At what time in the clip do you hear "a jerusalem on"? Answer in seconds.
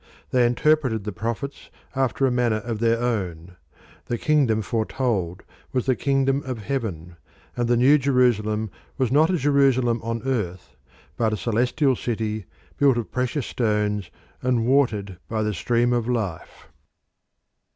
9.29-10.23